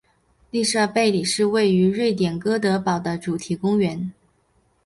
[0.49, 4.11] 利瑟贝里是位于瑞典哥德堡的主题公园。